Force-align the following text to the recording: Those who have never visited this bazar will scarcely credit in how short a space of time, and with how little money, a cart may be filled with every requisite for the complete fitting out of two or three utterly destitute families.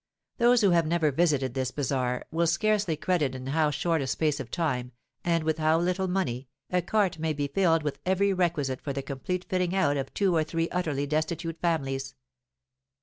Those 0.39 0.61
who 0.61 0.71
have 0.71 0.87
never 0.87 1.11
visited 1.11 1.53
this 1.53 1.69
bazar 1.69 2.25
will 2.31 2.47
scarcely 2.47 2.97
credit 2.97 3.35
in 3.35 3.45
how 3.45 3.69
short 3.69 4.01
a 4.01 4.07
space 4.07 4.39
of 4.39 4.49
time, 4.49 4.93
and 5.23 5.43
with 5.43 5.59
how 5.59 5.77
little 5.77 6.07
money, 6.07 6.49
a 6.71 6.81
cart 6.81 7.19
may 7.19 7.33
be 7.33 7.47
filled 7.47 7.83
with 7.83 7.99
every 8.03 8.33
requisite 8.33 8.81
for 8.81 8.93
the 8.93 9.03
complete 9.03 9.45
fitting 9.47 9.75
out 9.75 9.97
of 9.97 10.11
two 10.15 10.35
or 10.35 10.43
three 10.43 10.67
utterly 10.69 11.05
destitute 11.05 11.61
families. 11.61 12.15